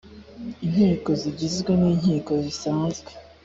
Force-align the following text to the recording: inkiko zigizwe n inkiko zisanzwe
inkiko 0.65 1.09
zigizwe 1.21 1.71
n 1.79 1.81
inkiko 1.91 2.31
zisanzwe 2.45 3.09